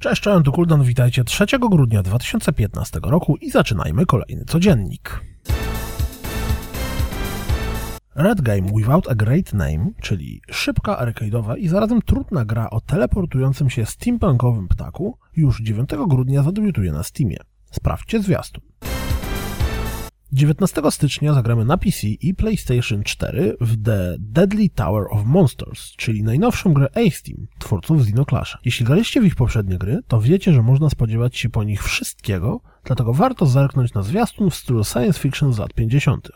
[0.00, 5.20] Cześć, cześć, tu Kuldan, witajcie 3 grudnia 2015 roku i zaczynajmy kolejny codziennik.
[8.14, 13.70] Red Game Without a Great Name, czyli szybka, arcade'owa i zarazem trudna gra o teleportującym
[13.70, 17.38] się steampunkowym ptaku, już 9 grudnia zadebiutuje na Steamie.
[17.70, 18.69] Sprawdźcie zwiastun.
[20.32, 26.22] 19 stycznia zagramy na PC i PlayStation 4 w The Deadly Tower of Monsters, czyli
[26.22, 28.58] najnowszą grę Ace Team, twórców Xenoclasha.
[28.64, 32.60] Jeśli graliście w ich poprzednie gry, to wiecie, że można spodziewać się po nich wszystkiego,
[32.84, 36.28] dlatego warto zerknąć na zwiastun w stylu science fiction z lat 50.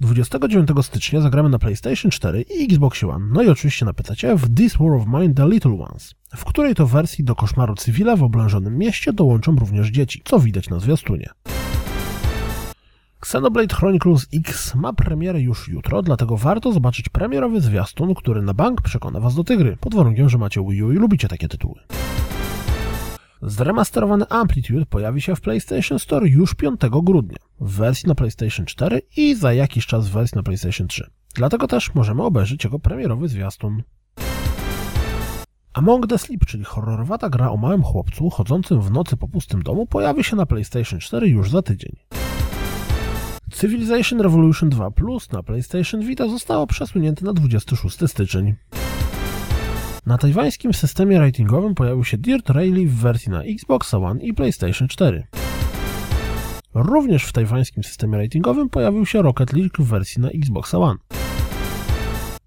[0.00, 4.54] 29 stycznia zagramy na PlayStation 4 i Xbox One, no i oczywiście na PC w
[4.54, 8.22] This War of Mine The Little Ones, w której to wersji do koszmaru cywila w
[8.22, 11.30] oblężonym mieście dołączą również dzieci, co widać na zwiastunie.
[13.22, 18.82] Xenoblade Chronicles X ma premierę już jutro, dlatego warto zobaczyć premierowy zwiastun, który na bank
[18.82, 21.80] przekona Was do tej gry, pod warunkiem, że macie Wii U i lubicie takie tytuły.
[23.42, 29.02] Zremasterowany Amplitude pojawi się w PlayStation Store już 5 grudnia, w wersji na PlayStation 4
[29.16, 31.10] i za jakiś czas w wersji na PlayStation 3.
[31.34, 33.82] Dlatego też możemy obejrzeć jego premierowy zwiastun.
[35.72, 39.86] Among the Sleep, czyli horrorowata gra o małym chłopcu chodzącym w nocy po pustym domu,
[39.86, 41.96] pojawi się na PlayStation 4 już za tydzień.
[43.62, 48.54] Civilization Revolution 2 Plus na PlayStation Vita zostało przesunięte na 26 styczeń.
[50.06, 54.88] Na tajwańskim systemie ratingowym pojawił się Dirt Rally w wersji na Xbox One i PlayStation
[54.88, 55.26] 4.
[56.74, 60.98] Również w tajwańskim systemie ratingowym pojawił się Rocket League w wersji na Xbox One.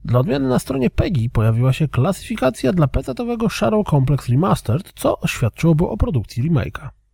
[0.06, 5.88] Dla odmiany na stronie PEGI pojawiła się klasyfikacja dla PC-owego Shadow Complex Remastered, co oświadczyłoby
[5.88, 7.05] o produkcji remake'a.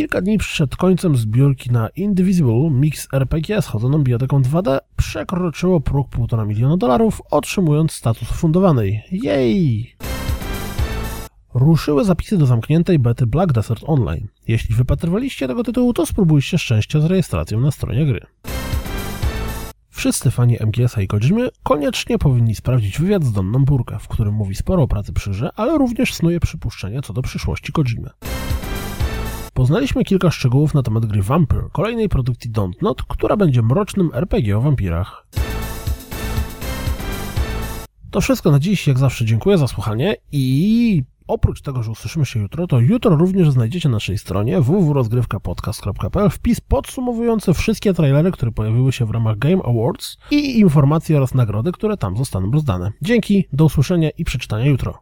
[0.00, 6.08] Kilka dni przed końcem zbiórki na Indivisible Mix RPG z chodzoną bioteką 2D przekroczyło próg
[6.10, 9.02] 1,5 miliona dolarów, otrzymując status fundowanej.
[9.12, 9.96] Jej!
[11.54, 14.28] Ruszyły zapisy do zamkniętej bety Black Desert Online.
[14.48, 18.20] Jeśli wypatrywaliście tego tytułu, to spróbujcie szczęścia z rejestracją na stronie gry.
[19.90, 24.54] Wszyscy fani MGS-a i Kojimy koniecznie powinni sprawdzić wywiad z Donną Burkę, w którym mówi
[24.54, 28.10] sporo o pracy przy grze, ale również snuje przypuszczenia co do przyszłości Kojimy.
[29.60, 34.58] Poznaliśmy kilka szczegółów na temat gry Vampire, kolejnej produkcji Don't Not, która będzie mrocznym RPG
[34.58, 35.26] o wampirach.
[38.10, 42.40] To wszystko na dziś, jak zawsze dziękuję za słuchanie i oprócz tego, że usłyszymy się
[42.40, 48.92] jutro, to jutro również znajdziecie na naszej stronie www.rozgrywkapodcast.pl wpis podsumowujący wszystkie trailery, które pojawiły
[48.92, 52.92] się w ramach Game Awards i informacje oraz nagrody, które tam zostaną rozdane.
[53.02, 54.98] Dzięki, do usłyszenia i przeczytania jutro.